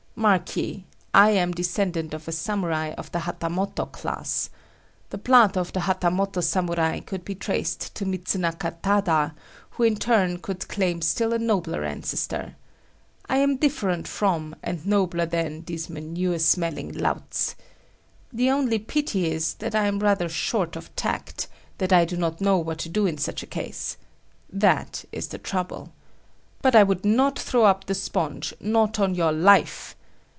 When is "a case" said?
23.41-23.97